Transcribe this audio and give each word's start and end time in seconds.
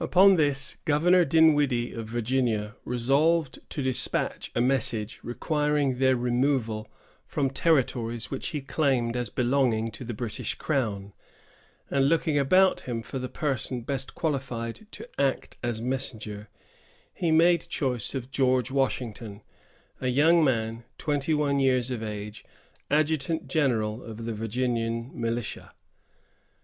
Upon 0.00 0.34
this, 0.34 0.78
Governor 0.84 1.24
Dinwiddie, 1.24 1.92
of 1.92 2.08
Virginia, 2.08 2.74
resolved 2.84 3.60
to 3.70 3.82
despatch 3.84 4.50
a 4.56 4.60
message 4.60 5.20
requiring 5.22 5.98
their 5.98 6.16
removal 6.16 6.88
from 7.24 7.50
territories 7.50 8.28
which 8.28 8.48
he 8.48 8.60
claimed 8.60 9.16
as 9.16 9.30
belonging 9.30 9.92
to 9.92 10.04
the 10.04 10.12
British 10.12 10.56
crown; 10.56 11.12
and 11.88 12.08
looking 12.08 12.36
about 12.36 12.80
him 12.80 13.00
for 13.00 13.20
the 13.20 13.28
person 13.28 13.82
best 13.82 14.16
qualified 14.16 14.88
to 14.90 15.08
act 15.20 15.54
as 15.62 15.80
messenger, 15.80 16.48
he 17.14 17.30
made 17.30 17.60
choice 17.68 18.12
of 18.12 18.32
George 18.32 18.72
Washington, 18.72 19.40
a 20.00 20.08
young 20.08 20.42
man 20.42 20.82
twenty 20.98 21.32
one 21.32 21.60
years 21.60 21.92
of 21.92 22.02
age, 22.02 22.44
adjutant 22.90 23.46
general 23.46 24.02
of 24.02 24.24
the 24.24 24.32
Virginian 24.32 25.12
militia. 25.14 25.70